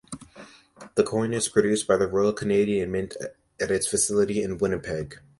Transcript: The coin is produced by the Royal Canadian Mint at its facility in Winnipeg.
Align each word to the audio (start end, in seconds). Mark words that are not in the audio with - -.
The 0.95 1.03
coin 1.03 1.31
is 1.31 1.47
produced 1.47 1.85
by 1.87 1.95
the 1.95 2.07
Royal 2.07 2.33
Canadian 2.33 2.89
Mint 2.91 3.15
at 3.61 3.69
its 3.69 3.85
facility 3.87 4.41
in 4.41 4.57
Winnipeg. 4.57 5.19